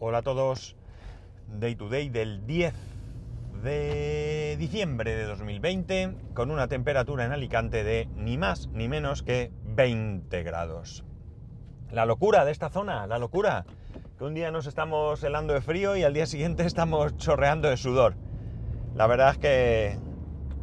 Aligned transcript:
Hola 0.00 0.18
a 0.18 0.22
todos. 0.22 0.74
Day 1.46 1.76
to 1.76 1.88
day 1.88 2.08
del 2.08 2.44
10 2.46 2.74
de 3.62 4.56
diciembre 4.58 5.14
de 5.14 5.24
2020 5.24 6.16
con 6.34 6.50
una 6.50 6.66
temperatura 6.66 7.24
en 7.24 7.30
Alicante 7.30 7.84
de 7.84 8.08
ni 8.16 8.36
más 8.36 8.66
ni 8.72 8.88
menos 8.88 9.22
que 9.22 9.52
20 9.62 10.42
grados. 10.42 11.04
La 11.92 12.06
locura 12.06 12.44
de 12.44 12.50
esta 12.50 12.70
zona, 12.70 13.06
la 13.06 13.18
locura. 13.20 13.66
Que 14.18 14.24
un 14.24 14.34
día 14.34 14.50
nos 14.50 14.66
estamos 14.66 15.22
helando 15.22 15.54
de 15.54 15.60
frío 15.60 15.96
y 15.96 16.02
al 16.02 16.12
día 16.12 16.26
siguiente 16.26 16.64
estamos 16.66 17.16
chorreando 17.16 17.70
de 17.70 17.76
sudor. 17.76 18.16
La 18.96 19.06
verdad 19.06 19.30
es 19.30 19.38
que 19.38 19.98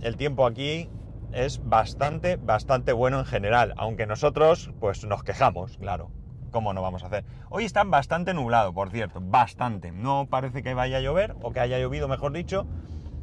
el 0.02 0.18
tiempo 0.18 0.46
aquí 0.46 0.90
es 1.32 1.62
bastante, 1.64 2.36
bastante 2.36 2.92
bueno 2.92 3.20
en 3.20 3.26
general, 3.26 3.76
aunque 3.78 4.06
nosotros 4.06 4.72
pues 4.82 5.06
nos 5.06 5.24
quejamos, 5.24 5.78
claro. 5.78 6.12
¿Cómo 6.52 6.74
no 6.74 6.82
vamos 6.82 7.04
a 7.04 7.08
hacer? 7.08 7.24
Hoy 7.50 7.64
está 7.64 7.84
bastante 7.86 8.34
nublado, 8.34 8.74
por 8.74 8.92
cierto, 8.92 9.22
bastante. 9.22 9.92
No 9.92 10.28
parece 10.30 10.62
que 10.62 10.74
vaya 10.74 10.98
a 10.98 11.02
llover, 11.02 11.36
o 11.42 11.52
que 11.52 11.62
haya 11.62 11.80
llovido, 11.80 12.08
mejor 12.08 12.34
dicho, 12.34 12.68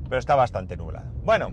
pero 0.08 0.18
está 0.18 0.34
bastante 0.34 0.76
nublado. 0.76 1.12
Bueno, 1.24 1.52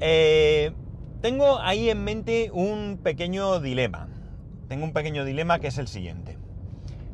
eh, 0.00 0.72
tengo 1.20 1.60
ahí 1.60 1.90
en 1.90 2.02
mente 2.02 2.50
un 2.52 2.98
pequeño 3.02 3.60
dilema. 3.60 4.08
Tengo 4.68 4.84
un 4.84 4.92
pequeño 4.92 5.24
dilema 5.26 5.58
que 5.58 5.68
es 5.68 5.76
el 5.76 5.86
siguiente. 5.86 6.38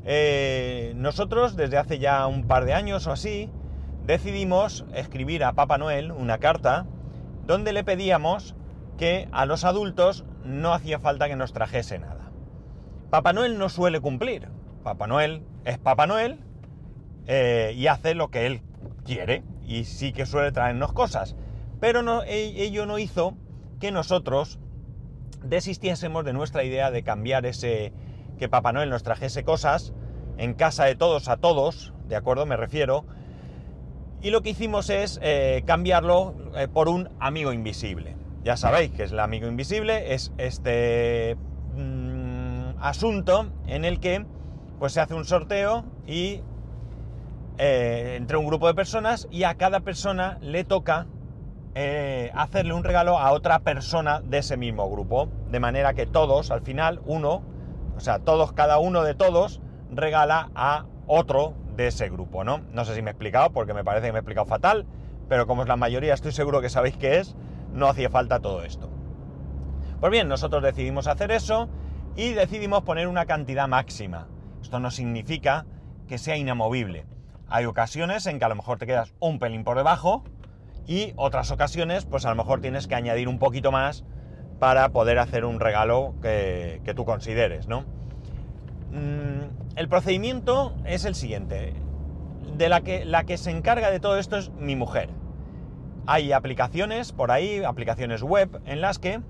Eh, 0.04 0.92
nosotros, 0.94 1.56
desde 1.56 1.78
hace 1.78 1.98
ya 1.98 2.24
un 2.28 2.46
par 2.46 2.64
de 2.64 2.74
años 2.74 3.08
o 3.08 3.12
así, 3.12 3.50
decidimos 4.06 4.84
escribir 4.94 5.42
a 5.42 5.54
Papá 5.54 5.78
Noel 5.78 6.12
una 6.12 6.38
carta 6.38 6.86
donde 7.46 7.72
le 7.72 7.82
pedíamos 7.82 8.54
que 8.96 9.28
a 9.32 9.46
los 9.46 9.64
adultos 9.64 10.24
no 10.44 10.72
hacía 10.72 11.00
falta 11.00 11.26
que 11.26 11.34
nos 11.34 11.52
trajese 11.52 11.98
nada. 11.98 12.15
Papá 13.10 13.32
Noel 13.32 13.58
no 13.58 13.68
suele 13.68 14.00
cumplir. 14.00 14.48
Papá 14.82 15.06
Noel 15.06 15.42
es 15.64 15.78
Papá 15.78 16.06
Noel 16.06 16.40
eh, 17.26 17.72
y 17.76 17.86
hace 17.86 18.14
lo 18.14 18.30
que 18.30 18.46
él 18.46 18.62
quiere 19.04 19.44
y 19.64 19.84
sí 19.84 20.12
que 20.12 20.26
suele 20.26 20.52
traernos 20.52 20.92
cosas. 20.92 21.36
Pero 21.80 22.22
e, 22.24 22.62
ello 22.62 22.86
no 22.86 22.98
hizo 22.98 23.36
que 23.80 23.92
nosotros 23.92 24.58
desistiésemos 25.44 26.24
de 26.24 26.32
nuestra 26.32 26.64
idea 26.64 26.90
de 26.90 27.02
cambiar 27.02 27.46
ese 27.46 27.92
que 28.38 28.48
Papá 28.48 28.72
Noel 28.72 28.90
nos 28.90 29.02
trajese 29.02 29.44
cosas 29.44 29.92
en 30.38 30.54
casa 30.54 30.84
de 30.84 30.96
todos 30.96 31.28
a 31.28 31.36
todos, 31.36 31.94
¿de 32.08 32.16
acuerdo? 32.16 32.44
Me 32.46 32.56
refiero. 32.56 33.04
Y 34.20 34.30
lo 34.30 34.42
que 34.42 34.50
hicimos 34.50 34.90
es 34.90 35.20
eh, 35.22 35.62
cambiarlo 35.66 36.34
eh, 36.56 36.68
por 36.68 36.88
un 36.88 37.10
amigo 37.20 37.52
invisible. 37.52 38.16
Ya 38.42 38.56
sabéis 38.56 38.90
que 38.92 39.04
es 39.04 39.12
el 39.12 39.20
amigo 39.20 39.46
invisible, 39.46 40.14
es 40.14 40.32
este 40.38 41.36
asunto 42.80 43.46
en 43.66 43.84
el 43.84 44.00
que 44.00 44.24
pues 44.78 44.92
se 44.92 45.00
hace 45.00 45.14
un 45.14 45.24
sorteo 45.24 45.84
y 46.06 46.42
eh, 47.58 48.14
entre 48.16 48.36
un 48.36 48.46
grupo 48.46 48.66
de 48.66 48.74
personas 48.74 49.26
y 49.30 49.44
a 49.44 49.54
cada 49.54 49.80
persona 49.80 50.38
le 50.40 50.64
toca 50.64 51.06
eh, 51.74 52.30
hacerle 52.34 52.74
un 52.74 52.84
regalo 52.84 53.18
a 53.18 53.32
otra 53.32 53.58
persona 53.60 54.20
de 54.20 54.38
ese 54.38 54.56
mismo 54.56 54.90
grupo. 54.90 55.28
De 55.50 55.60
manera 55.60 55.94
que 55.94 56.06
todos, 56.06 56.50
al 56.50 56.62
final, 56.62 57.00
uno, 57.04 57.42
o 57.96 58.00
sea, 58.00 58.18
todos, 58.18 58.52
cada 58.52 58.78
uno 58.78 59.02
de 59.02 59.14
todos, 59.14 59.60
regala 59.90 60.50
a 60.54 60.86
otro 61.06 61.54
de 61.76 61.88
ese 61.88 62.08
grupo, 62.08 62.44
¿no? 62.44 62.62
No 62.72 62.84
sé 62.84 62.94
si 62.94 63.02
me 63.02 63.10
he 63.10 63.12
explicado, 63.12 63.50
porque 63.50 63.74
me 63.74 63.84
parece 63.84 64.06
que 64.06 64.12
me 64.12 64.18
he 64.18 64.20
explicado 64.20 64.46
fatal, 64.46 64.86
pero 65.28 65.46
como 65.46 65.62
es 65.62 65.68
la 65.68 65.76
mayoría, 65.76 66.14
estoy 66.14 66.32
seguro 66.32 66.60
que 66.60 66.70
sabéis 66.70 66.96
qué 66.96 67.18
es, 67.18 67.36
no 67.72 67.88
hacía 67.88 68.10
falta 68.10 68.40
todo 68.40 68.62
esto. 68.62 68.88
Pues 70.00 70.10
bien, 70.10 70.28
nosotros 70.28 70.62
decidimos 70.62 71.06
hacer 71.06 71.30
eso 71.30 71.68
y 72.16 72.32
decidimos 72.32 72.82
poner 72.82 73.08
una 73.08 73.26
cantidad 73.26 73.68
máxima. 73.68 74.26
Esto 74.62 74.80
no 74.80 74.90
significa 74.90 75.66
que 76.08 76.18
sea 76.18 76.36
inamovible. 76.36 77.04
Hay 77.48 77.66
ocasiones 77.66 78.26
en 78.26 78.38
que 78.38 78.44
a 78.44 78.48
lo 78.48 78.56
mejor 78.56 78.78
te 78.78 78.86
quedas 78.86 79.14
un 79.20 79.38
pelín 79.38 79.64
por 79.64 79.76
debajo 79.76 80.24
y 80.86 81.12
otras 81.16 81.50
ocasiones 81.50 82.06
pues 82.06 82.24
a 82.24 82.30
lo 82.30 82.36
mejor 82.36 82.60
tienes 82.60 82.86
que 82.86 82.94
añadir 82.94 83.28
un 83.28 83.38
poquito 83.38 83.70
más 83.70 84.04
para 84.58 84.88
poder 84.88 85.18
hacer 85.18 85.44
un 85.44 85.60
regalo 85.60 86.14
que, 86.22 86.80
tú 86.96 87.04
consideres, 87.04 87.68
¿no? 87.68 87.82
Mm, 88.90 89.76
el 89.76 89.88
procedimiento 89.88 90.74
es 90.86 91.04
el 91.04 91.14
siguiente. 91.14 91.74
De 92.56 92.70
la 92.70 92.80
que, 92.80 93.04
la 93.04 93.24
que 93.24 93.36
se 93.36 93.50
encarga 93.50 93.90
de 93.90 94.00
todo 94.00 94.18
esto 94.18 94.38
es 94.38 94.50
mi 94.52 94.76
mujer. 94.76 95.10
Hay 96.06 96.32
aplicaciones 96.32 97.12
por 97.12 97.30
ahí, 97.30 97.62
aplicaciones 97.62 98.22
web, 98.22 98.62
en 98.64 98.80
las 98.80 98.98
que 98.98 99.20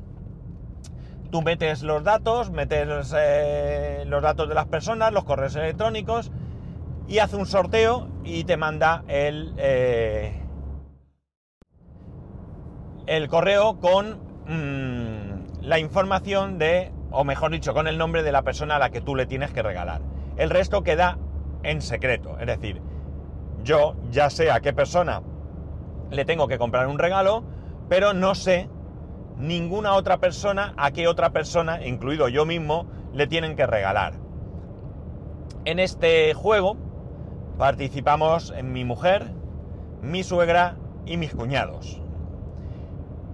Tú 1.30 1.42
metes 1.42 1.82
los 1.82 2.04
datos, 2.04 2.50
metes 2.50 3.12
eh, 3.16 4.04
los 4.06 4.22
datos 4.22 4.48
de 4.48 4.54
las 4.54 4.66
personas, 4.66 5.12
los 5.12 5.24
correos 5.24 5.56
electrónicos 5.56 6.30
y 7.08 7.18
hace 7.18 7.36
un 7.36 7.46
sorteo 7.46 8.08
y 8.24 8.44
te 8.44 8.56
manda 8.56 9.04
el, 9.08 9.54
eh, 9.58 10.42
el 13.06 13.28
correo 13.28 13.78
con 13.80 14.18
mm, 14.46 15.62
la 15.62 15.78
información 15.78 16.58
de, 16.58 16.92
o 17.10 17.24
mejor 17.24 17.50
dicho, 17.50 17.74
con 17.74 17.86
el 17.88 17.98
nombre 17.98 18.22
de 18.22 18.32
la 18.32 18.42
persona 18.42 18.76
a 18.76 18.78
la 18.78 18.90
que 18.90 19.00
tú 19.00 19.14
le 19.14 19.26
tienes 19.26 19.52
que 19.52 19.62
regalar. 19.62 20.02
El 20.36 20.50
resto 20.50 20.82
queda 20.82 21.18
en 21.62 21.80
secreto, 21.80 22.38
es 22.38 22.46
decir, 22.46 22.80
yo 23.62 23.96
ya 24.10 24.30
sé 24.30 24.50
a 24.50 24.60
qué 24.60 24.72
persona 24.72 25.22
le 26.10 26.24
tengo 26.24 26.46
que 26.46 26.58
comprar 26.58 26.86
un 26.86 26.98
regalo, 26.98 27.42
pero 27.88 28.12
no 28.12 28.34
sé 28.34 28.68
ninguna 29.38 29.94
otra 29.94 30.18
persona 30.18 30.74
a 30.76 30.90
qué 30.90 31.08
otra 31.08 31.30
persona, 31.30 31.84
incluido 31.86 32.28
yo 32.28 32.46
mismo, 32.46 32.86
le 33.12 33.26
tienen 33.26 33.56
que 33.56 33.66
regalar. 33.66 34.14
En 35.64 35.78
este 35.78 36.32
juego 36.34 36.76
participamos 37.58 38.52
en 38.56 38.72
mi 38.72 38.84
mujer, 38.84 39.26
mi 40.02 40.22
suegra 40.22 40.76
y 41.06 41.16
mis 41.16 41.34
cuñados. 41.34 42.00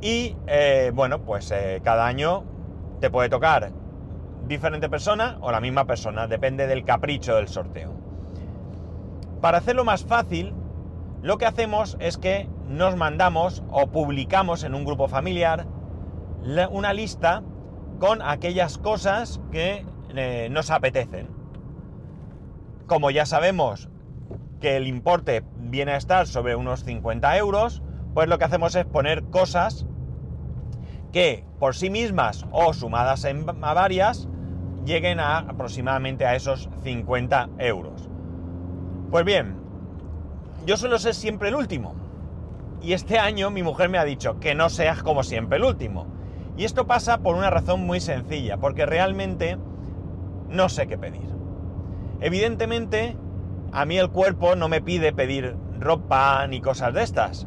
Y 0.00 0.36
eh, 0.46 0.90
bueno, 0.94 1.22
pues 1.22 1.50
eh, 1.50 1.80
cada 1.84 2.06
año 2.06 2.44
te 3.00 3.10
puede 3.10 3.28
tocar 3.28 3.72
diferente 4.46 4.88
persona 4.88 5.38
o 5.40 5.52
la 5.52 5.60
misma 5.60 5.84
persona, 5.84 6.26
depende 6.26 6.66
del 6.66 6.84
capricho 6.84 7.36
del 7.36 7.48
sorteo. 7.48 7.92
Para 9.40 9.58
hacerlo 9.58 9.84
más 9.84 10.04
fácil, 10.04 10.54
lo 11.22 11.38
que 11.38 11.46
hacemos 11.46 11.96
es 12.00 12.18
que 12.18 12.48
nos 12.68 12.96
mandamos 12.96 13.62
o 13.70 13.88
publicamos 13.88 14.64
en 14.64 14.74
un 14.74 14.84
grupo 14.84 15.08
familiar 15.08 15.66
una 16.70 16.92
lista 16.92 17.42
con 17.98 18.20
aquellas 18.22 18.78
cosas 18.78 19.40
que 19.50 19.86
eh, 20.14 20.48
nos 20.50 20.70
apetecen. 20.70 21.28
Como 22.86 23.10
ya 23.10 23.26
sabemos 23.26 23.88
que 24.60 24.76
el 24.76 24.86
importe 24.86 25.44
viene 25.56 25.92
a 25.92 25.96
estar 25.96 26.26
sobre 26.26 26.56
unos 26.56 26.84
50 26.84 27.36
euros, 27.36 27.82
pues 28.14 28.28
lo 28.28 28.38
que 28.38 28.44
hacemos 28.44 28.74
es 28.74 28.84
poner 28.84 29.24
cosas 29.24 29.86
que 31.12 31.44
por 31.58 31.74
sí 31.74 31.90
mismas 31.90 32.46
o 32.50 32.72
sumadas 32.72 33.24
en, 33.24 33.46
a 33.48 33.74
varias 33.74 34.28
lleguen 34.84 35.20
a 35.20 35.38
aproximadamente 35.38 36.26
a 36.26 36.34
esos 36.34 36.68
50 36.82 37.50
euros. 37.58 38.08
Pues 39.10 39.24
bien, 39.24 39.56
yo 40.66 40.76
suelo 40.76 40.98
ser 40.98 41.14
siempre 41.14 41.48
el 41.48 41.54
último. 41.54 41.94
Y 42.80 42.94
este 42.94 43.18
año 43.18 43.50
mi 43.50 43.62
mujer 43.62 43.88
me 43.88 43.98
ha 43.98 44.04
dicho 44.04 44.40
que 44.40 44.54
no 44.54 44.70
seas 44.70 45.02
como 45.02 45.22
siempre 45.22 45.58
el 45.58 45.64
último. 45.64 46.06
Y 46.56 46.64
esto 46.64 46.86
pasa 46.86 47.18
por 47.18 47.36
una 47.36 47.50
razón 47.50 47.84
muy 47.86 48.00
sencilla, 48.00 48.58
porque 48.58 48.86
realmente 48.86 49.58
no 50.48 50.68
sé 50.68 50.86
qué 50.86 50.98
pedir. 50.98 51.28
Evidentemente, 52.20 53.16
a 53.72 53.84
mí 53.84 53.98
el 53.98 54.10
cuerpo 54.10 54.54
no 54.54 54.68
me 54.68 54.80
pide 54.80 55.12
pedir 55.12 55.56
ropa 55.80 56.46
ni 56.46 56.60
cosas 56.60 56.94
de 56.94 57.02
estas. 57.02 57.46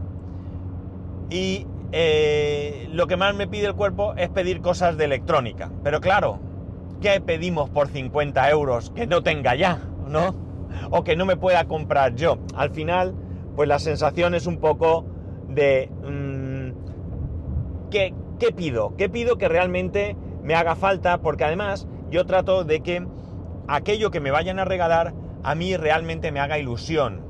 Y 1.30 1.68
eh, 1.92 2.90
lo 2.92 3.08
que 3.08 3.16
más 3.16 3.36
me 3.36 3.48
pide 3.48 3.68
el 3.68 3.76
cuerpo 3.76 4.16
es 4.18 4.30
pedir 4.30 4.62
cosas 4.62 4.98
de 4.98 5.06
electrónica. 5.06 5.72
Pero 5.84 6.02
claro, 6.02 6.40
¿qué 7.00 7.22
pedimos 7.22 7.70
por 7.70 7.88
50 7.88 8.50
euros 8.50 8.90
que 8.90 9.08
no 9.08 9.24
tenga 9.24 9.56
ya? 9.56 9.80
¿No? 10.08 10.36
O 10.90 11.04
que 11.04 11.16
no 11.16 11.26
me 11.26 11.38
pueda 11.38 11.66
comprar 11.66 12.16
yo. 12.16 12.40
Al 12.56 12.72
final, 12.72 13.14
pues 13.56 13.70
la 13.70 13.80
sensación 13.80 14.36
es 14.36 14.48
un 14.48 14.58
poco 14.58 15.06
de... 15.48 15.90
Mm, 16.04 16.86
que, 17.90 18.14
¿Qué 18.40 18.52
pido? 18.52 18.96
¿Qué 18.98 19.10
pido 19.10 19.38
que 19.38 19.48
realmente 19.48 20.18
me 20.44 20.56
haga 20.56 20.76
falta? 20.76 21.20
Porque 21.20 21.46
además 21.46 21.88
yo 22.10 22.26
trato 22.26 22.66
de 22.66 22.82
que 22.82 23.06
aquello 23.68 24.12
que 24.12 24.20
me 24.20 24.32
vayan 24.32 24.60
a 24.60 24.66
regalar 24.66 25.14
a 25.44 25.56
mí 25.56 25.78
realmente 25.78 26.32
me 26.32 26.40
haga 26.40 26.60
ilusión. 26.60 27.22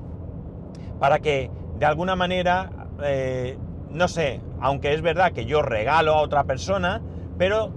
Para 0.99 1.19
que 1.19 1.51
de 1.77 1.85
alguna 1.85 2.15
manera, 2.15 2.71
eh, 3.03 3.57
no 3.91 4.07
sé, 4.07 4.41
aunque 4.59 4.93
es 4.93 5.01
verdad 5.01 5.31
que 5.31 5.45
yo 5.45 5.61
regalo 5.61 6.13
a 6.13 6.21
otra 6.21 6.45
persona, 6.45 7.01
pero 7.37 7.71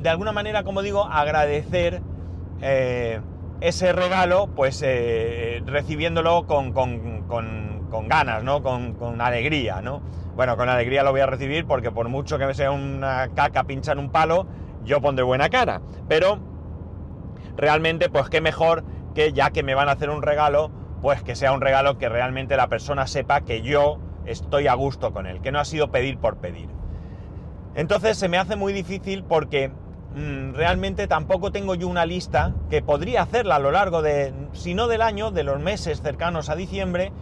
de 0.00 0.08
alguna 0.08 0.32
manera, 0.32 0.64
como 0.64 0.82
digo, 0.82 1.04
agradecer 1.04 2.02
eh, 2.60 3.20
ese 3.60 3.92
regalo, 3.92 4.48
pues 4.56 4.82
eh, 4.84 5.62
recibiéndolo 5.64 6.46
con, 6.46 6.72
ganas, 8.08 8.42
¿no? 8.42 8.62
Con, 8.62 8.94
con 8.94 9.20
alegría, 9.20 9.80
¿no? 9.82 10.02
Bueno, 10.34 10.56
con 10.56 10.68
alegría 10.68 11.02
lo 11.02 11.10
voy 11.10 11.20
a 11.20 11.26
recibir 11.26 11.66
porque 11.66 11.90
por 11.90 12.08
mucho 12.08 12.38
que 12.38 12.46
me 12.46 12.54
sea 12.54 12.70
una 12.70 13.28
caca 13.34 13.64
pincha 13.64 13.92
en 13.92 13.98
un 13.98 14.10
palo, 14.10 14.46
yo 14.84 15.00
pondré 15.00 15.24
buena 15.24 15.48
cara. 15.48 15.80
Pero 16.08 16.38
realmente, 17.56 18.08
pues 18.08 18.28
qué 18.28 18.40
mejor 18.40 18.84
que 19.14 19.32
ya 19.32 19.50
que 19.50 19.62
me 19.62 19.74
van 19.74 19.88
a 19.88 19.92
hacer 19.92 20.10
un 20.10 20.22
regalo, 20.22 20.70
pues 21.02 21.22
que 21.22 21.36
sea 21.36 21.52
un 21.52 21.60
regalo 21.60 21.98
que 21.98 22.08
realmente 22.08 22.56
la 22.56 22.68
persona 22.68 23.06
sepa 23.06 23.42
que 23.42 23.62
yo 23.62 23.98
estoy 24.24 24.68
a 24.68 24.74
gusto 24.74 25.12
con 25.12 25.26
él, 25.26 25.40
que 25.40 25.52
no 25.52 25.58
ha 25.58 25.64
sido 25.64 25.90
pedir 25.90 26.18
por 26.18 26.36
pedir. 26.36 26.68
Entonces 27.74 28.16
se 28.18 28.28
me 28.28 28.38
hace 28.38 28.56
muy 28.56 28.72
difícil 28.72 29.24
porque 29.24 29.68
mm, 29.68 30.54
realmente 30.54 31.06
tampoco 31.06 31.52
tengo 31.52 31.74
yo 31.74 31.88
una 31.88 32.06
lista 32.06 32.54
que 32.70 32.82
podría 32.82 33.22
hacerla 33.22 33.56
a 33.56 33.58
lo 33.58 33.70
largo 33.70 34.02
de, 34.02 34.32
si 34.52 34.74
no 34.74 34.88
del 34.88 35.02
año, 35.02 35.30
de 35.30 35.42
los 35.42 35.58
meses 35.60 36.02
cercanos 36.02 36.48
a 36.50 36.56
diciembre, 36.56 37.12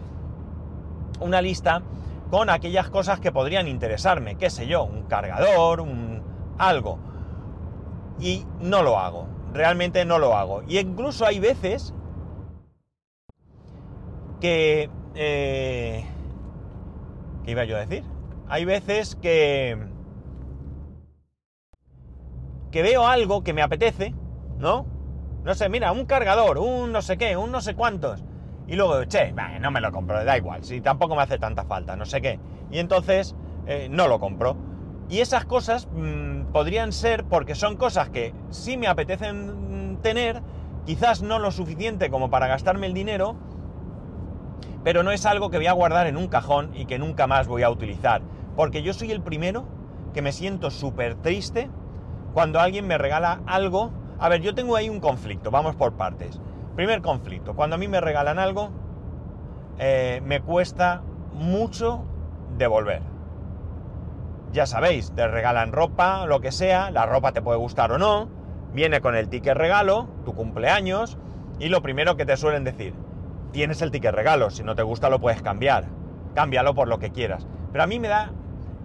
una 1.19 1.41
lista 1.41 1.81
con 2.29 2.49
aquellas 2.49 2.89
cosas 2.89 3.19
que 3.19 3.31
podrían 3.31 3.67
interesarme, 3.67 4.35
qué 4.35 4.49
sé 4.49 4.65
yo, 4.65 4.83
un 4.83 5.03
cargador, 5.03 5.81
un 5.81 6.23
algo. 6.57 6.97
Y 8.19 8.45
no 8.61 8.83
lo 8.83 8.97
hago, 8.97 9.27
realmente 9.53 10.05
no 10.05 10.17
lo 10.17 10.35
hago. 10.35 10.63
Y 10.67 10.79
incluso 10.79 11.25
hay 11.25 11.39
veces 11.39 11.93
que... 14.39 14.89
Eh, 15.15 16.05
¿Qué 17.43 17.51
iba 17.51 17.65
yo 17.65 17.75
a 17.75 17.79
decir? 17.81 18.03
Hay 18.47 18.65
veces 18.65 19.15
que... 19.15 19.77
que 22.71 22.81
veo 22.81 23.05
algo 23.05 23.43
que 23.43 23.53
me 23.53 23.61
apetece, 23.61 24.13
¿no? 24.57 24.85
No 25.43 25.55
sé, 25.55 25.67
mira, 25.67 25.91
un 25.91 26.05
cargador, 26.05 26.59
un 26.59 26.91
no 26.91 27.01
sé 27.01 27.17
qué, 27.17 27.35
un 27.35 27.51
no 27.51 27.61
sé 27.61 27.75
cuántos 27.75 28.23
y 28.71 28.77
luego, 28.77 29.03
che, 29.03 29.33
no 29.59 29.69
me 29.69 29.81
lo 29.81 29.91
compro, 29.91 30.23
da 30.23 30.37
igual, 30.37 30.63
si 30.63 30.79
tampoco 30.79 31.13
me 31.13 31.23
hace 31.23 31.37
tanta 31.37 31.65
falta, 31.65 31.97
no 31.97 32.05
sé 32.05 32.21
qué. 32.21 32.39
Y 32.71 32.79
entonces 32.79 33.35
eh, 33.67 33.89
no 33.91 34.07
lo 34.07 34.17
compro. 34.17 34.55
Y 35.09 35.19
esas 35.19 35.43
cosas 35.43 35.89
mm, 35.91 36.53
podrían 36.53 36.93
ser 36.93 37.25
porque 37.25 37.53
son 37.53 37.75
cosas 37.75 38.09
que 38.11 38.33
sí 38.49 38.77
me 38.77 38.87
apetecen 38.87 39.99
tener, 40.01 40.41
quizás 40.85 41.21
no 41.21 41.37
lo 41.37 41.51
suficiente 41.51 42.09
como 42.09 42.29
para 42.29 42.47
gastarme 42.47 42.87
el 42.87 42.93
dinero, 42.93 43.35
pero 44.85 45.03
no 45.03 45.11
es 45.11 45.25
algo 45.25 45.49
que 45.49 45.57
voy 45.57 45.67
a 45.67 45.73
guardar 45.73 46.07
en 46.07 46.15
un 46.15 46.29
cajón 46.29 46.71
y 46.73 46.85
que 46.85 46.97
nunca 46.97 47.27
más 47.27 47.49
voy 47.49 47.63
a 47.63 47.69
utilizar. 47.69 48.21
Porque 48.55 48.83
yo 48.83 48.93
soy 48.93 49.11
el 49.11 49.21
primero 49.21 49.65
que 50.13 50.21
me 50.21 50.31
siento 50.31 50.71
súper 50.71 51.15
triste 51.15 51.69
cuando 52.33 52.61
alguien 52.61 52.87
me 52.87 52.97
regala 52.97 53.41
algo. 53.47 53.91
A 54.17 54.29
ver, 54.29 54.39
yo 54.39 54.55
tengo 54.55 54.77
ahí 54.77 54.87
un 54.87 55.01
conflicto, 55.01 55.51
vamos 55.51 55.75
por 55.75 55.97
partes. 55.97 56.39
Primer 56.75 57.01
conflicto, 57.01 57.53
cuando 57.53 57.75
a 57.75 57.79
mí 57.79 57.87
me 57.87 57.99
regalan 57.99 58.39
algo, 58.39 58.69
eh, 59.77 60.21
me 60.23 60.41
cuesta 60.41 61.01
mucho 61.33 62.05
devolver. 62.57 63.01
Ya 64.53 64.65
sabéis, 64.65 65.11
te 65.11 65.27
regalan 65.27 65.73
ropa, 65.73 66.25
lo 66.25 66.39
que 66.39 66.51
sea, 66.51 66.91
la 66.91 67.05
ropa 67.05 67.33
te 67.33 67.41
puede 67.41 67.57
gustar 67.57 67.91
o 67.91 67.97
no, 67.97 68.29
viene 68.73 69.01
con 69.01 69.15
el 69.15 69.27
ticket 69.27 69.55
regalo, 69.55 70.07
tu 70.23 70.33
cumpleaños, 70.33 71.17
y 71.59 71.69
lo 71.69 71.81
primero 71.81 72.15
que 72.15 72.25
te 72.25 72.37
suelen 72.37 72.63
decir, 72.63 72.93
tienes 73.51 73.81
el 73.81 73.91
ticket 73.91 74.13
regalo, 74.13 74.49
si 74.49 74.63
no 74.63 74.75
te 74.75 74.83
gusta 74.83 75.09
lo 75.09 75.19
puedes 75.19 75.41
cambiar, 75.41 75.85
cámbialo 76.35 76.73
por 76.73 76.87
lo 76.87 76.99
que 76.99 77.11
quieras. 77.11 77.47
Pero 77.71 77.83
a 77.83 77.87
mí 77.87 77.99
me 77.99 78.07
da 78.07 78.31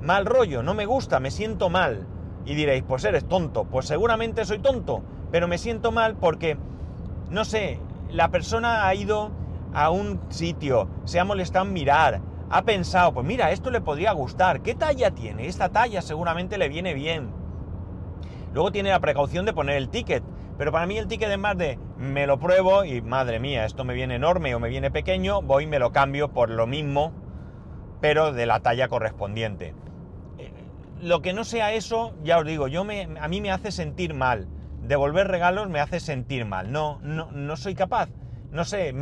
mal 0.00 0.26
rollo, 0.26 0.62
no 0.62 0.74
me 0.74 0.86
gusta, 0.86 1.20
me 1.20 1.30
siento 1.30 1.68
mal. 1.68 2.06
Y 2.44 2.54
diréis, 2.54 2.84
pues 2.84 3.04
eres 3.04 3.26
tonto, 3.26 3.64
pues 3.64 3.86
seguramente 3.86 4.44
soy 4.44 4.58
tonto, 4.58 5.02
pero 5.30 5.48
me 5.48 5.58
siento 5.58 5.90
mal 5.90 6.16
porque 6.16 6.56
no 7.30 7.44
sé, 7.44 7.80
la 8.10 8.30
persona 8.30 8.86
ha 8.86 8.94
ido 8.94 9.30
a 9.74 9.90
un 9.90 10.20
sitio, 10.28 10.88
se 11.04 11.18
ha 11.18 11.24
molestado 11.24 11.66
en 11.66 11.72
mirar, 11.72 12.20
ha 12.48 12.62
pensado, 12.62 13.12
pues 13.12 13.26
mira, 13.26 13.50
esto 13.50 13.70
le 13.70 13.80
podría 13.80 14.12
gustar, 14.12 14.62
¿qué 14.62 14.74
talla 14.74 15.10
tiene? 15.10 15.46
Esta 15.46 15.68
talla 15.70 16.02
seguramente 16.02 16.58
le 16.58 16.68
viene 16.68 16.94
bien. 16.94 17.30
Luego 18.54 18.72
tiene 18.72 18.90
la 18.90 19.00
precaución 19.00 19.44
de 19.44 19.52
poner 19.52 19.76
el 19.76 19.88
ticket, 19.88 20.22
pero 20.56 20.72
para 20.72 20.86
mí 20.86 20.96
el 20.96 21.08
ticket 21.08 21.30
es 21.30 21.38
más 21.38 21.58
de 21.58 21.78
me 21.98 22.26
lo 22.26 22.38
pruebo 22.38 22.84
y 22.84 23.02
madre 23.02 23.40
mía, 23.40 23.64
esto 23.64 23.84
me 23.84 23.94
viene 23.94 24.14
enorme 24.14 24.54
o 24.54 24.60
me 24.60 24.68
viene 24.68 24.90
pequeño, 24.90 25.42
voy 25.42 25.64
y 25.64 25.66
me 25.66 25.78
lo 25.78 25.92
cambio 25.92 26.32
por 26.32 26.48
lo 26.48 26.66
mismo, 26.66 27.12
pero 28.00 28.32
de 28.32 28.46
la 28.46 28.60
talla 28.60 28.88
correspondiente. 28.88 29.74
Eh, 30.38 30.52
lo 31.02 31.20
que 31.20 31.32
no 31.32 31.44
sea 31.44 31.72
eso, 31.72 32.14
ya 32.22 32.38
os 32.38 32.46
digo, 32.46 32.68
yo 32.68 32.84
me, 32.84 33.08
a 33.20 33.28
mí 33.28 33.40
me 33.40 33.50
hace 33.50 33.72
sentir 33.72 34.14
mal 34.14 34.48
devolver 34.82 35.28
regalos 35.28 35.68
me 35.68 35.80
hace 35.80 36.00
sentir 36.00 36.44
mal. 36.44 36.72
No, 36.72 37.00
no, 37.02 37.30
no 37.32 37.56
soy 37.56 37.74
capaz. 37.74 38.08
No 38.50 38.64
sé, 38.64 38.94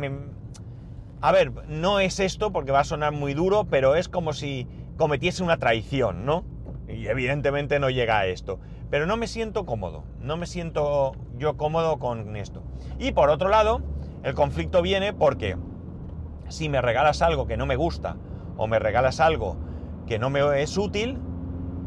a 1.21 1.31
ver, 1.31 1.51
no 1.67 1.99
es 1.99 2.19
esto 2.19 2.51
porque 2.51 2.71
va 2.71 2.81
a 2.81 2.83
sonar 2.83 3.11
muy 3.11 3.33
duro, 3.33 3.65
pero 3.65 3.95
es 3.95 4.09
como 4.09 4.33
si 4.33 4.67
cometiese 4.97 5.43
una 5.43 5.57
traición, 5.57 6.25
¿no? 6.25 6.43
Y 6.87 7.07
evidentemente 7.07 7.79
no 7.79 7.89
llega 7.89 8.19
a 8.19 8.25
esto. 8.27 8.59
Pero 8.89 9.05
no 9.05 9.17
me 9.17 9.27
siento 9.27 9.65
cómodo, 9.65 10.03
no 10.19 10.37
me 10.37 10.45
siento 10.45 11.13
yo 11.37 11.57
cómodo 11.57 11.97
con 11.99 12.35
esto. 12.35 12.63
Y 12.99 13.11
por 13.11 13.29
otro 13.29 13.49
lado, 13.49 13.81
el 14.23 14.35
conflicto 14.35 14.81
viene 14.81 15.13
porque 15.13 15.57
si 16.47 16.69
me 16.69 16.81
regalas 16.81 17.21
algo 17.21 17.47
que 17.47 17.57
no 17.57 17.65
me 17.65 17.75
gusta 17.75 18.17
o 18.57 18.67
me 18.67 18.79
regalas 18.79 19.19
algo 19.19 19.57
que 20.05 20.19
no 20.19 20.29
me 20.29 20.61
es 20.61 20.77
útil, 20.77 21.19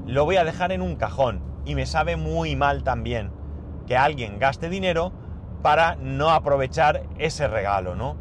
lo 0.06 0.24
voy 0.24 0.36
a 0.36 0.44
dejar 0.44 0.72
en 0.72 0.82
un 0.82 0.96
cajón 0.96 1.42
y 1.64 1.74
me 1.74 1.86
sabe 1.86 2.16
muy 2.16 2.56
mal 2.56 2.82
también 2.82 3.37
que 3.88 3.96
alguien 3.96 4.38
gaste 4.38 4.68
dinero 4.68 5.12
para 5.62 5.96
no 5.96 6.30
aprovechar 6.30 7.02
ese 7.18 7.48
regalo, 7.48 7.96
¿no? 7.96 8.16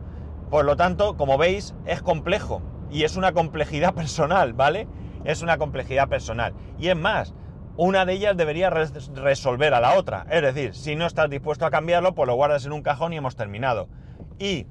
Por 0.49 0.63
lo 0.63 0.77
tanto, 0.77 1.17
como 1.17 1.37
veis, 1.37 1.75
es 1.85 2.01
complejo 2.01 2.61
y 2.89 3.03
es 3.03 3.17
una 3.17 3.33
complejidad 3.33 3.93
personal, 3.93 4.53
¿vale? 4.53 4.87
Es 5.25 5.41
una 5.41 5.57
complejidad 5.57 6.07
personal. 6.07 6.53
Y 6.79 6.87
es 6.87 6.95
más, 6.95 7.35
una 7.75 8.05
de 8.05 8.13
ellas 8.13 8.37
debería 8.37 8.69
resolver 8.69 9.73
a 9.73 9.81
la 9.81 9.97
otra. 9.97 10.25
Es 10.31 10.41
decir, 10.41 10.73
si 10.73 10.95
no 10.95 11.05
estás 11.05 11.29
dispuesto 11.29 11.65
a 11.65 11.69
cambiarlo, 11.69 12.15
pues 12.15 12.27
lo 12.27 12.35
guardas 12.35 12.65
en 12.65 12.71
un 12.71 12.81
cajón 12.81 13.11
y 13.11 13.17
hemos 13.17 13.35
terminado. 13.35 13.89
Y 14.39 14.67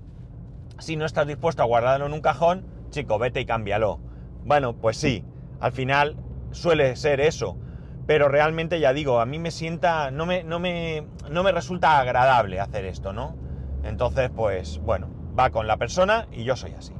si 0.79 0.97
no 0.97 1.05
estás 1.05 1.27
dispuesto 1.27 1.63
a 1.63 1.67
guardarlo 1.67 2.07
en 2.07 2.15
un 2.15 2.23
cajón, 2.23 2.67
chico, 2.89 3.19
vete 3.19 3.41
y 3.41 3.45
cámbialo. 3.45 4.01
Bueno, 4.45 4.75
pues 4.77 4.97
sí, 4.97 5.25
al 5.61 5.73
final 5.73 6.17
suele 6.53 6.97
ser 6.97 7.21
eso 7.21 7.59
pero 8.07 8.29
realmente 8.29 8.79
ya 8.79 8.93
digo, 8.93 9.21
a 9.21 9.27
mí 9.27 9.39
me 9.39 9.51
sienta, 9.51 10.11
no 10.11 10.27
me, 10.27 10.45
no 10.45 10.59
me, 10.59 11.07
no 11.29 11.43
me 11.43 11.53
resulta 11.53 11.99
agradable 11.99 12.61
hacer 12.61 12.85
esto, 12.85 13.13
¿no? 13.13 13.37
Entonces, 13.83 14.31
pues 14.35 14.79
bueno, 14.79 15.09
va 15.39 15.51
con 15.51 15.67
la 15.67 15.77
persona 15.77 16.27
y 16.31 16.45
yo 16.45 16.57
soy 16.57 16.73
así. 16.73 16.95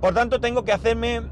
Por 0.00 0.14
tanto, 0.14 0.40
tengo 0.40 0.64
que 0.64 0.72
hacerme, 0.72 1.22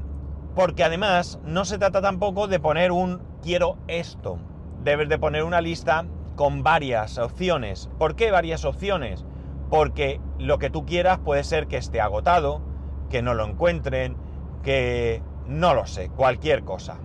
porque 0.55 0.83
además 0.83 1.39
no 1.43 1.65
se 1.65 1.77
trata 1.77 2.01
tampoco 2.01 2.47
de 2.47 2.59
poner 2.59 2.91
un 2.91 3.21
quiero 3.41 3.77
esto, 3.87 4.39
debes 4.83 5.09
de 5.09 5.19
poner 5.19 5.43
una 5.43 5.61
lista 5.61 6.05
con 6.35 6.63
varias 6.63 7.17
opciones. 7.17 7.89
¿Por 7.97 8.15
qué 8.15 8.31
varias 8.31 8.63
opciones? 8.63 9.25
Porque 9.69 10.21
lo 10.37 10.57
que 10.57 10.69
tú 10.69 10.85
quieras 10.85 11.19
puede 11.19 11.43
ser 11.43 11.67
que 11.67 11.77
esté 11.77 11.99
agotado, 11.99 12.61
que 13.09 13.21
no 13.21 13.33
lo 13.33 13.45
encuentren, 13.45 14.15
que 14.63 15.21
no 15.45 15.73
lo 15.73 15.85
sé, 15.85 16.09
cualquier 16.09 16.63
cosa. 16.63 16.99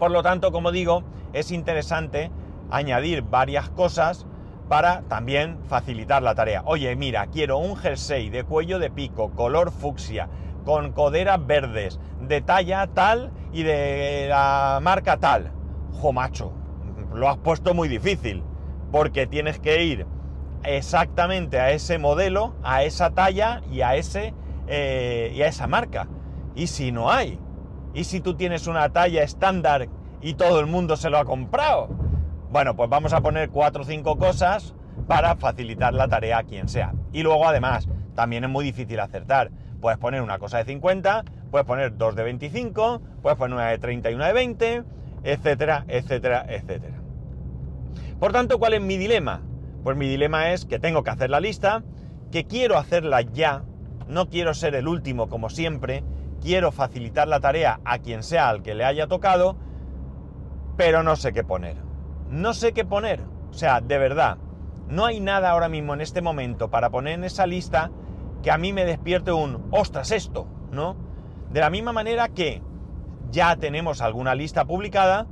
Por 0.00 0.10
lo 0.12 0.22
tanto, 0.22 0.50
como 0.50 0.72
digo, 0.72 1.04
es 1.34 1.50
interesante 1.50 2.30
añadir 2.70 3.20
varias 3.20 3.68
cosas 3.68 4.26
para 4.70 5.02
también 5.02 5.58
facilitar 5.68 6.22
la 6.22 6.34
tarea. 6.34 6.62
Oye, 6.64 6.96
mira, 6.96 7.26
quiero 7.26 7.58
un 7.58 7.76
jersey 7.76 8.30
de 8.30 8.44
cuello 8.44 8.78
de 8.78 8.90
pico, 8.90 9.32
color 9.32 9.70
fucsia, 9.70 10.30
con 10.64 10.92
coderas 10.92 11.46
verdes, 11.46 12.00
de 12.18 12.40
talla 12.40 12.86
tal 12.86 13.30
y 13.52 13.62
de 13.62 14.28
la 14.30 14.78
marca 14.80 15.18
tal. 15.18 15.52
Jo, 16.00 16.14
macho, 16.14 16.54
lo 17.12 17.28
has 17.28 17.36
puesto 17.36 17.74
muy 17.74 17.86
difícil, 17.86 18.42
porque 18.90 19.26
tienes 19.26 19.60
que 19.60 19.84
ir 19.84 20.06
exactamente 20.64 21.60
a 21.60 21.72
ese 21.72 21.98
modelo, 21.98 22.54
a 22.62 22.84
esa 22.84 23.10
talla 23.10 23.60
y 23.70 23.82
a, 23.82 23.96
ese, 23.96 24.32
eh, 24.66 25.30
y 25.34 25.42
a 25.42 25.48
esa 25.48 25.66
marca. 25.66 26.08
Y 26.54 26.68
si 26.68 26.90
no 26.90 27.10
hay, 27.10 27.38
¿Y 27.92 28.04
si 28.04 28.20
tú 28.20 28.34
tienes 28.34 28.66
una 28.66 28.88
talla 28.90 29.22
estándar 29.22 29.88
y 30.20 30.34
todo 30.34 30.60
el 30.60 30.66
mundo 30.66 30.96
se 30.96 31.10
lo 31.10 31.18
ha 31.18 31.24
comprado? 31.24 31.88
Bueno, 32.50 32.76
pues 32.76 32.88
vamos 32.88 33.12
a 33.12 33.20
poner 33.20 33.50
cuatro 33.50 33.82
o 33.82 33.84
cinco 33.84 34.16
cosas 34.16 34.74
para 35.08 35.34
facilitar 35.36 35.92
la 35.94 36.06
tarea 36.06 36.38
a 36.38 36.42
quien 36.44 36.68
sea. 36.68 36.92
Y 37.12 37.22
luego 37.22 37.48
además, 37.48 37.88
también 38.14 38.44
es 38.44 38.50
muy 38.50 38.64
difícil 38.64 39.00
acertar. 39.00 39.50
Puedes 39.80 39.98
poner 39.98 40.22
una 40.22 40.38
cosa 40.38 40.58
de 40.58 40.64
50, 40.64 41.24
puedes 41.50 41.66
poner 41.66 41.96
dos 41.96 42.14
de 42.14 42.22
25, 42.22 43.00
puedes 43.22 43.38
poner 43.38 43.54
una 43.54 43.68
de 43.68 43.78
30 43.78 44.10
y 44.10 44.14
una 44.14 44.28
de 44.28 44.32
20, 44.34 44.84
etcétera, 45.24 45.84
etcétera, 45.88 46.44
etcétera. 46.48 46.96
Por 48.20 48.32
tanto, 48.32 48.58
¿cuál 48.58 48.74
es 48.74 48.80
mi 48.80 48.98
dilema? 48.98 49.40
Pues 49.82 49.96
mi 49.96 50.06
dilema 50.06 50.52
es 50.52 50.64
que 50.64 50.78
tengo 50.78 51.02
que 51.02 51.10
hacer 51.10 51.30
la 51.30 51.40
lista, 51.40 51.82
que 52.30 52.44
quiero 52.44 52.76
hacerla 52.76 53.22
ya, 53.22 53.64
no 54.06 54.28
quiero 54.28 54.54
ser 54.54 54.74
el 54.74 54.86
último 54.86 55.28
como 55.28 55.48
siempre, 55.48 56.04
quiero 56.40 56.72
facilitar 56.72 57.28
la 57.28 57.40
tarea 57.40 57.80
a 57.84 57.98
quien 57.98 58.22
sea 58.22 58.48
al 58.48 58.62
que 58.62 58.74
le 58.74 58.84
haya 58.84 59.06
tocado, 59.06 59.56
pero 60.76 61.02
no 61.02 61.16
sé 61.16 61.32
qué 61.32 61.44
poner. 61.44 61.76
No 62.28 62.54
sé 62.54 62.72
qué 62.72 62.84
poner. 62.84 63.20
O 63.50 63.52
sea, 63.52 63.80
de 63.80 63.98
verdad, 63.98 64.38
no 64.88 65.04
hay 65.04 65.20
nada 65.20 65.50
ahora 65.50 65.68
mismo 65.68 65.94
en 65.94 66.00
este 66.00 66.22
momento 66.22 66.70
para 66.70 66.90
poner 66.90 67.14
en 67.14 67.24
esa 67.24 67.46
lista 67.46 67.90
que 68.42 68.50
a 68.50 68.58
mí 68.58 68.72
me 68.72 68.84
despierte 68.84 69.32
un, 69.32 69.68
ostras, 69.70 70.10
esto, 70.10 70.46
¿no? 70.70 70.96
De 71.50 71.60
la 71.60 71.70
misma 71.70 71.92
manera 71.92 72.28
que 72.28 72.62
ya 73.30 73.56
tenemos 73.56 74.00
alguna 74.00 74.34
lista 74.34 74.64
publicada 74.64 75.26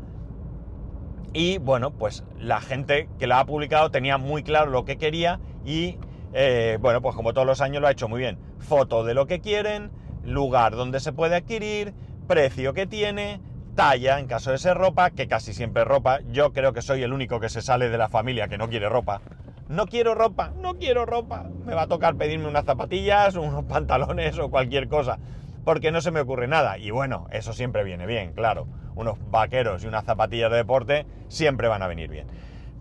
y 1.32 1.58
bueno, 1.58 1.90
pues 1.92 2.24
la 2.38 2.60
gente 2.60 3.08
que 3.18 3.26
la 3.26 3.40
ha 3.40 3.46
publicado 3.46 3.90
tenía 3.90 4.18
muy 4.18 4.42
claro 4.42 4.70
lo 4.70 4.84
que 4.84 4.98
quería 4.98 5.40
y 5.64 5.98
Eh, 6.34 6.76
bueno, 6.78 7.00
pues 7.00 7.16
como 7.16 7.32
todos 7.32 7.46
los 7.46 7.62
años 7.62 7.80
lo 7.80 7.88
ha 7.88 7.90
hecho 7.90 8.06
muy 8.06 8.20
bien. 8.20 8.38
Foto 8.58 9.02
de 9.02 9.14
lo 9.14 9.26
que 9.26 9.40
quieren, 9.40 9.90
lugar 10.32 10.76
donde 10.76 11.00
se 11.00 11.12
puede 11.12 11.36
adquirir, 11.36 11.94
precio 12.26 12.74
que 12.74 12.86
tiene, 12.86 13.40
talla 13.74 14.18
en 14.18 14.26
caso 14.26 14.50
de 14.50 14.58
ser 14.58 14.76
ropa, 14.76 15.10
que 15.10 15.28
casi 15.28 15.54
siempre 15.54 15.82
es 15.82 15.88
ropa. 15.88 16.20
Yo 16.32 16.52
creo 16.52 16.72
que 16.72 16.82
soy 16.82 17.02
el 17.02 17.12
único 17.12 17.38
que 17.38 17.48
se 17.48 17.62
sale 17.62 17.88
de 17.88 17.98
la 17.98 18.08
familia 18.08 18.48
que 18.48 18.58
no 18.58 18.68
quiere 18.68 18.88
ropa. 18.88 19.20
No 19.68 19.86
quiero 19.86 20.14
ropa, 20.14 20.52
no 20.60 20.74
quiero 20.74 21.06
ropa. 21.06 21.44
Me 21.64 21.74
va 21.74 21.82
a 21.82 21.86
tocar 21.86 22.16
pedirme 22.16 22.48
unas 22.48 22.64
zapatillas, 22.64 23.34
unos 23.36 23.64
pantalones 23.64 24.38
o 24.38 24.50
cualquier 24.50 24.88
cosa, 24.88 25.18
porque 25.64 25.92
no 25.92 26.00
se 26.00 26.10
me 26.10 26.20
ocurre 26.20 26.48
nada. 26.48 26.78
Y 26.78 26.90
bueno, 26.90 27.26
eso 27.30 27.52
siempre 27.52 27.84
viene 27.84 28.06
bien, 28.06 28.32
claro. 28.32 28.66
Unos 28.94 29.18
vaqueros 29.30 29.84
y 29.84 29.86
unas 29.86 30.04
zapatillas 30.04 30.50
de 30.50 30.56
deporte 30.56 31.06
siempre 31.28 31.68
van 31.68 31.82
a 31.82 31.86
venir 31.86 32.10
bien. 32.10 32.26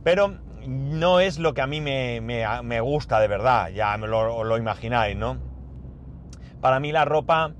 Pero 0.03 0.39
no 0.65 1.19
es 1.19 1.37
lo 1.37 1.53
que 1.53 1.61
a 1.61 1.67
mí 1.67 1.79
me, 1.79 2.81
gusta 2.81 3.19
de 3.19 3.27
verdad, 3.27 3.69
ya 3.69 3.95
me 3.97 4.07
lo, 4.07 4.43
lo 4.43 4.57
imagináis, 4.57 5.15
¿no? 5.15 5.37
Para 6.61 6.79
mí 6.79 6.91
la 6.91 7.05
ropa 7.05 7.53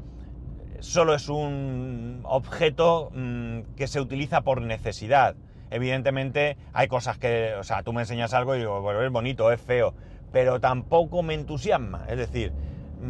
solo 0.79 1.13
es 1.13 1.29
un 1.29 2.21
objeto 2.23 3.11
mm, 3.13 3.75
que 3.75 3.87
se 3.87 4.01
utiliza 4.01 4.41
por 4.41 4.61
necesidad. 4.61 5.35
Evidentemente 5.69 6.57
hay 6.73 6.87
cosas 6.87 7.17
que, 7.17 7.53
o 7.59 7.63
sea, 7.63 7.83
tú 7.83 7.93
me 7.93 8.01
enseñas 8.01 8.33
algo 8.33 8.55
y 8.55 8.59
digo, 8.59 8.81
bueno, 8.81 9.01
es 9.01 9.11
bonito, 9.11 9.51
es 9.51 9.61
feo, 9.61 9.93
pero 10.31 10.59
tampoco 10.59 11.23
me 11.23 11.33
entusiasma. 11.33 12.05
Es 12.07 12.17
decir, 12.17 12.53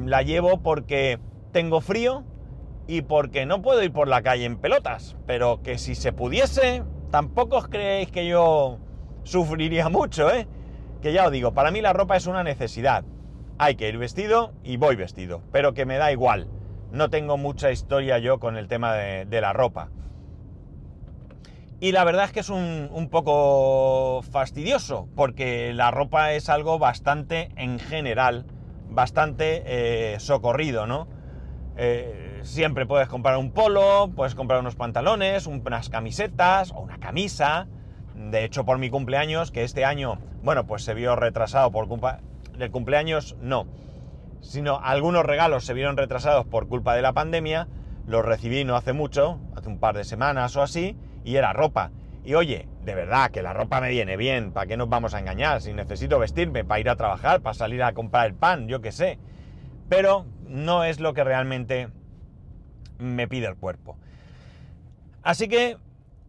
la 0.06 0.22
llevo 0.24 0.62
porque 0.62 1.20
tengo 1.52 1.82
frío 1.82 2.24
y 2.88 3.02
porque 3.02 3.46
no 3.46 3.62
puedo 3.62 3.84
ir 3.84 3.92
por 3.92 4.08
la 4.08 4.22
calle 4.22 4.46
en 4.46 4.58
pelotas, 4.58 5.16
pero 5.26 5.62
que 5.62 5.78
si 5.78 5.94
se 5.94 6.14
pudiese, 6.14 6.84
tampoco 7.12 7.58
os 7.58 7.68
creéis 7.68 8.12
que 8.12 8.26
yo 8.28 8.80
sufriría 9.24 9.90
mucho, 9.90 10.32
¿eh? 10.32 10.48
Que 11.02 11.14
ya 11.14 11.28
os 11.28 11.32
digo, 11.32 11.54
para 11.54 11.70
mí 11.70 11.82
la 11.82 11.94
ropa 11.94 12.16
es 12.16 12.26
una 12.28 12.44
necesidad. 12.44 13.04
Hay 13.60 13.76
que 13.76 13.90
ir 13.90 13.98
vestido 13.98 14.54
y 14.64 14.78
voy 14.78 14.96
vestido, 14.96 15.42
pero 15.52 15.74
que 15.74 15.88
me 15.88 15.98
da 15.98 16.12
igual. 16.12 16.48
No 16.92 17.10
tengo 17.10 17.38
mucha 17.38 17.72
historia 17.72 18.20
yo 18.20 18.40
con 18.40 18.56
el 18.56 18.68
tema 18.68 18.94
de, 18.94 19.42
la 19.42 19.52
ropa. 19.52 19.90
Y 21.80 21.92
la 21.92 22.04
verdad 22.04 22.26
es 22.26 22.32
que 22.32 22.40
es 22.42 22.50
un, 22.50 23.08
poco 23.10 24.22
fastidioso, 24.32 25.08
porque 25.16 25.74
la 25.74 25.90
ropa 25.90 26.34
es 26.34 26.50
algo 26.50 26.78
bastante, 26.78 27.50
en 27.56 27.80
general, 27.80 28.46
bastante 28.90 29.64
eh, 29.66 30.20
socorrido, 30.20 30.86
¿no? 30.86 31.08
Eh, 31.78 32.40
siempre 32.44 32.86
puedes 32.86 33.08
comprar 33.08 33.38
un 33.38 33.52
polo, 33.52 34.12
puedes 34.16 34.36
comprar 34.36 34.60
unos 34.60 34.76
pantalones, 34.76 35.48
unas 35.48 35.90
camisetas 35.90 36.72
o 36.72 36.80
una 36.80 37.00
camisa, 37.00 37.68
de 38.16 38.44
hecho, 38.44 38.66
por 38.66 38.78
mi 38.78 38.90
cumpleaños, 38.90 39.52
que 39.52 39.64
este 39.64 39.86
año, 39.86 40.20
bueno, 40.44 40.66
pues 40.66 40.84
se 40.84 40.94
vio 40.94 41.16
retrasado 41.16 41.72
por 41.72 41.88
culpa 41.88 42.20
del 42.58 42.72
cumpleaños, 42.72 43.36
no, 43.42 43.68
sino 44.42 44.80
algunos 44.82 45.26
regalos 45.26 45.66
se 45.66 45.74
vieron 45.74 45.98
retrasados 45.98 46.46
por 46.46 46.68
culpa 46.68 46.96
de 46.96 47.02
la 47.02 47.14
pandemia, 47.14 47.68
los 48.06 48.26
recibí 48.26 48.64
no 48.64 48.76
hace 48.76 48.94
mucho, 48.94 49.40
hace 49.56 49.68
un 49.68 49.80
par 49.80 49.96
de 49.96 50.04
semanas 50.04 50.56
o 50.56 50.62
así, 50.62 50.98
y 51.24 51.36
era 51.36 51.54
ropa. 51.54 51.92
Y 52.24 52.36
oye, 52.36 52.68
de 52.84 52.96
verdad 52.96 53.32
que 53.32 53.42
la 53.42 53.54
ropa 53.54 53.82
me 53.82 53.90
viene 53.90 54.18
bien, 54.18 54.52
¿para 54.52 54.68
qué 54.68 54.78
nos 54.78 54.90
vamos 54.90 55.14
a 55.14 55.20
engañar? 55.20 55.62
Si 55.62 55.74
necesito 55.74 56.20
vestirme 56.20 56.64
para 56.64 56.80
ir 56.80 56.90
a 56.90 56.96
trabajar, 56.96 57.42
para 57.42 57.54
salir 57.54 57.84
a 57.84 57.94
comprar 57.94 58.28
el 58.28 58.34
pan, 58.34 58.68
yo 58.68 58.82
qué 58.82 58.92
sé. 58.92 59.20
Pero 59.90 60.26
no 60.48 60.84
es 60.84 61.00
lo 61.00 61.14
que 61.14 61.24
realmente 61.24 61.90
me 62.98 63.28
pide 63.28 63.48
el 63.48 63.56
cuerpo. 63.56 63.98
Así 65.24 65.48
que 65.48 65.78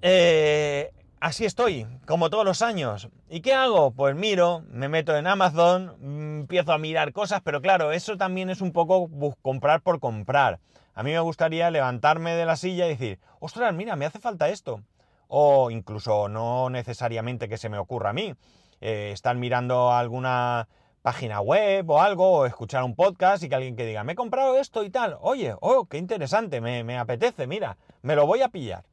eh, 0.03 0.91
así 1.21 1.45
estoy, 1.45 1.87
como 2.07 2.31
todos 2.31 2.45
los 2.45 2.63
años. 2.63 3.09
¿Y 3.29 3.41
qué 3.41 3.55
hago? 3.55 3.91
Pues 3.91 4.15
miro, 4.15 4.63
me 4.71 4.89
meto 4.89 5.17
en 5.17 5.27
Amazon, 5.27 5.97
mm, 6.01 6.41
empiezo 6.41 6.73
a 6.73 6.79
mirar 6.79 7.13
cosas, 7.13 7.41
pero 7.43 7.61
claro, 7.61 7.93
eso 7.93 8.17
también 8.17 8.51
es 8.51 8.61
un 8.61 8.73
poco 8.73 9.09
comprar 9.43 9.83
por 9.83 10.01
comprar. 10.01 10.61
A 10.95 11.03
mí 11.03 11.13
me 11.13 11.21
gustaría 11.21 11.71
levantarme 11.71 12.35
de 12.35 12.47
la 12.47 12.57
silla 12.57 12.87
y 12.87 12.91
decir, 12.91 13.21
ostras, 13.41 13.73
mira, 13.75 13.97
me 13.97 14.07
hace 14.07 14.19
falta 14.19 14.49
esto. 14.49 14.83
O 15.29 15.71
incluso 15.71 16.29
no 16.29 16.71
necesariamente 16.71 17.49
que 17.49 17.59
se 17.59 17.69
me 17.69 17.79
ocurra 17.79 18.11
a 18.11 18.15
mí. 18.15 18.35
Eh, 18.81 19.11
estar 19.13 19.37
mirando 19.37 19.93
alguna 19.93 20.69
página 21.03 21.41
web 21.41 21.89
o 21.89 22.01
algo, 22.01 22.31
o 22.31 22.47
escuchar 22.47 22.83
un 22.85 22.95
podcast 22.95 23.43
y 23.43 23.49
que 23.49 23.55
alguien 23.55 23.77
que 23.77 23.87
diga, 23.87 24.05
me 24.05 24.13
he 24.13 24.17
comprado 24.17 24.59
esto 24.59 24.85
y 24.85 24.91
tal. 24.91 25.17
Oye, 25.21 25.55
oh, 25.61 25.87
qué 25.87 25.99
interesante, 25.99 26.61
me, 26.61 26.85
me 26.85 26.99
apetece, 26.99 27.47
mira, 27.47 27.77
me 28.03 28.17
lo 28.17 28.27
voy 28.27 28.43
a 28.43 28.49
pillar. 28.49 28.85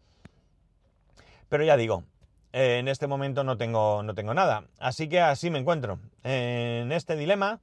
Pero 1.50 1.64
ya 1.64 1.78
digo, 1.78 2.04
eh, 2.56 2.78
en 2.80 2.88
este 2.88 3.06
momento 3.06 3.44
no 3.44 3.58
tengo, 3.58 4.02
no 4.02 4.16
tengo 4.16 4.34
nada. 4.34 4.64
Así 4.80 5.10
que 5.10 5.20
así 5.20 5.50
me 5.50 5.60
encuentro, 5.60 6.00
en 6.24 6.94
este 6.94 7.18
dilema 7.18 7.60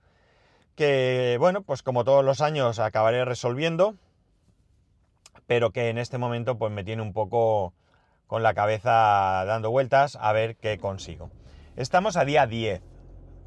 que, 0.77 1.39
bueno, 1.41 1.63
pues 1.63 1.83
como 1.83 2.05
todos 2.05 2.23
los 2.23 2.43
años 2.43 2.79
acabaré 2.79 3.25
resolviendo, 3.25 3.95
pero 5.47 5.71
que 5.71 5.89
en 5.89 5.97
este 5.97 6.19
momento 6.19 6.59
pues 6.59 6.71
me 6.73 6.85
tiene 6.85 7.01
un 7.01 7.15
poco 7.15 7.73
con 8.27 8.43
la 8.43 8.53
cabeza 8.53 9.45
dando 9.47 9.71
vueltas 9.71 10.19
a 10.21 10.31
ver 10.35 10.57
qué 10.57 10.77
consigo. 10.77 11.31
Estamos 11.75 12.19
a 12.19 12.27
día 12.27 12.47
10, 12.47 12.83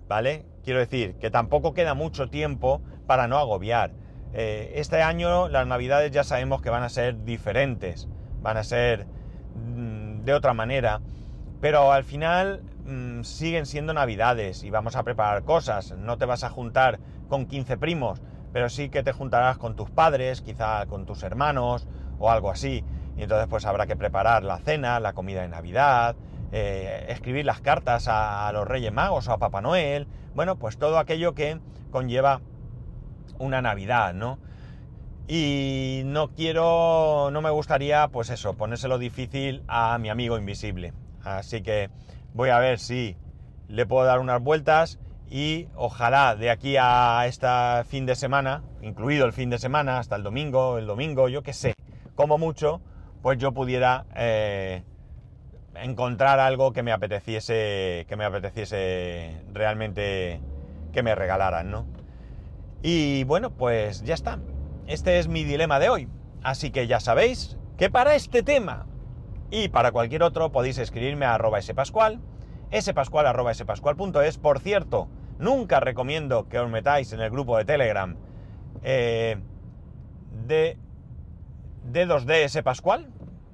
¿vale? 0.08 0.48
Quiero 0.64 0.80
decir 0.80 1.14
que 1.20 1.30
tampoco 1.30 1.75
queda 1.75 1.94
mucho 1.94 2.28
tiempo 2.28 2.82
para 3.06 3.28
no 3.28 3.38
agobiar. 3.38 3.92
Eh, 4.34 4.72
este 4.78 5.04
año 5.04 5.48
las 5.48 5.68
navidades 5.68 6.10
ya 6.10 6.24
sabemos 6.24 6.64
que 6.64 6.72
van 6.72 6.82
a 6.82 6.90
ser 6.90 7.24
diferentes, 7.24 8.08
van 8.42 8.58
a 8.58 8.64
ser 8.64 9.06
mm, 9.54 10.24
de 10.24 10.34
otra 10.34 10.56
manera 10.56 11.02
pero 11.62 11.92
al 11.92 12.04
final 12.04 12.62
mm, 12.86 13.22
siguen 13.24 13.66
siendo 13.66 13.94
navidades 13.94 14.64
y 14.64 14.70
vamos 14.70 14.96
a 14.96 15.04
preparar 15.04 15.44
cosas. 15.44 15.92
No 15.92 16.18
te 16.18 16.26
vas 16.26 16.44
a 16.44 16.50
juntar 16.50 17.00
con 17.28 17.46
15 17.46 17.78
primos, 17.78 18.22
pero 18.54 18.70
sí 18.70 18.90
que 18.90 19.04
te 19.04 19.12
juntarás 19.12 19.58
con 19.58 19.76
tus 19.76 19.90
padres, 19.90 20.42
quizá 20.42 20.86
con 20.88 21.06
tus 21.06 21.24
hermanos 21.24 21.88
o 22.20 22.30
algo 22.32 22.52
así. 22.52 22.84
Y 23.18 23.24
entonces 23.24 23.48
pues 23.48 23.66
habrá 23.66 23.88
que 23.88 23.96
preparar 23.96 24.44
la 24.44 24.60
cena, 24.60 25.00
la 25.00 25.14
comida 25.14 25.42
de 25.42 25.48
Navidad, 25.48 26.16
eh, 26.52 27.06
escribir 27.10 27.46
las 27.46 27.62
cartas 27.62 28.08
a, 28.08 28.48
a 28.48 28.52
los 28.52 28.68
Reyes 28.68 28.92
Magos 28.94 29.28
o 29.28 29.34
a 29.34 29.38
Papá 29.38 29.62
Noel. 29.62 30.08
Bueno, 30.36 30.58
pues 30.58 30.78
todo 30.78 31.00
aquello 31.00 31.34
que 31.34 31.60
conlleva 31.92 32.42
una 33.40 33.62
Navidad, 33.62 34.14
¿no? 34.14 34.40
Y 35.28 36.04
no 36.06 36.30
quiero, 36.30 37.30
no 37.32 37.42
me 37.42 37.50
gustaría, 37.50 38.08
pues 38.10 38.30
eso, 38.30 38.54
ponérselo 38.54 39.00
difícil 39.00 39.64
a 39.68 39.98
mi 39.98 40.10
amigo 40.10 40.38
invisible. 40.38 40.94
Así 41.25 41.62
que 41.62 41.89
voy 42.34 42.50
a 42.50 42.60
ver 42.60 42.79
si 42.79 43.17
le 43.67 43.86
puedo 43.86 44.05
dar 44.05 44.20
unas 44.20 44.41
vueltas 44.41 45.00
y 45.29 45.67
ojalá 45.75 46.36
de 46.36 46.51
aquí 46.51 46.77
a 46.79 47.25
este 47.25 47.48
fin 47.86 48.05
de 48.05 48.15
semana, 48.15 48.63
incluido 48.82 49.25
el 49.25 49.34
fin 49.34 49.50
de 49.50 49.58
semana, 49.58 49.98
hasta 49.98 50.15
el 50.15 50.24
domingo, 50.24 50.77
el 50.77 50.86
domingo, 50.86 51.27
yo 51.27 51.41
qué 51.41 51.51
sé, 51.51 51.74
como 52.13 52.38
mucho, 52.38 52.79
pues 53.24 53.39
yo 53.39 53.51
pudiera 53.51 54.05
eh, 54.15 54.84
encontrar 55.75 56.39
algo 56.39 56.74
que 56.74 56.84
me 56.84 56.91
apeteciese, 56.91 58.05
que 58.08 58.15
me 58.15 58.24
apeteciese 58.24 59.41
realmente 59.51 60.39
que 60.94 61.01
me 61.01 61.15
regalaran, 61.15 61.72
¿no? 61.72 61.88
Y 62.84 63.24
bueno, 63.24 63.50
pues 63.50 64.03
ya 64.03 64.13
está. 64.13 64.39
Este 64.86 65.17
es 65.17 65.27
mi 65.27 65.44
dilema 65.44 65.79
de 65.79 65.89
hoy. 65.89 66.08
Así 66.44 66.70
que 66.70 66.86
ya 66.86 67.00
sabéis 67.00 67.58
que 67.77 67.89
para 67.89 68.13
este 68.13 68.44
tema 68.44 68.86
y 69.56 69.70
para 69.70 69.94
cualquier 69.94 70.22
otro 70.22 70.52
podéis 70.52 70.78
escribirme 70.80 71.26
a 71.26 71.36
arroba 71.36 71.62
spascual, 71.62 72.20
spascual 72.78 73.26
arroba 73.26 73.54
spascual.es. 73.54 74.38
Por 74.38 74.60
cierto, 74.60 75.08
nunca 75.40 75.80
recomiendo 75.80 76.50
que 76.50 76.60
os 76.60 76.70
metáis 76.70 77.14
en 77.14 77.22
el 77.22 77.30
grupo 77.30 77.58
de 77.58 77.64
Telegram 77.64 78.18
eh, 78.84 79.38
de 80.46 80.78
D2D 81.90 82.50
spascual, 82.50 83.08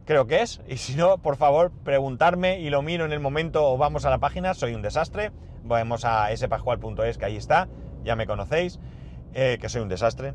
creo 0.05 0.25
que 0.25 0.41
es. 0.41 0.62
Y 0.67 0.77
si 0.77 0.96
no, 0.96 1.20
por 1.20 1.36
favor, 1.36 1.72
preguntarme 1.84 2.60
y 2.60 2.72
lo 2.72 2.81
miro 2.81 3.05
en 3.05 3.12
el 3.12 3.20
momento 3.20 3.63
o 3.72 3.77
vamos 3.77 4.03
a 4.05 4.10
la 4.10 4.17
página, 4.17 4.55
soy 4.55 4.74
un 4.74 4.81
desastre. 4.81 5.31
Vamos 5.63 6.03
a 6.03 6.36
spascual.es, 6.36 7.20
que 7.20 7.25
ahí 7.25 7.38
está, 7.38 7.67
ya 8.03 8.15
me 8.15 8.25
conocéis, 8.25 8.79
eh, 9.36 9.60
que 9.62 9.70
soy 9.70 9.84
un 9.84 9.89
desastre. 9.89 10.34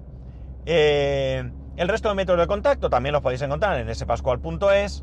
Eh, 0.64 1.50
el 1.76 1.88
resto 1.88 2.08
de 2.08 2.14
métodos 2.14 2.38
de 2.38 2.46
contacto 2.46 2.88
también 2.88 3.12
los 3.12 3.23
podéis 3.23 3.42
encontrar 3.42 3.80
en 3.80 3.92
spascual.es. 3.92 5.02